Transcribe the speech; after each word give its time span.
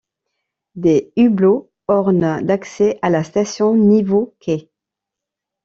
Des 0.73 1.13
hublots 1.15 1.69
ornent 1.87 2.39
l’accès 2.41 2.97
à 3.03 3.11
la 3.11 3.23
station 3.23 3.75
niveau 3.77 4.35
quai. 4.39 4.67